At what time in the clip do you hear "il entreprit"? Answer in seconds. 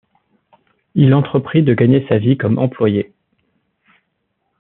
0.95-1.61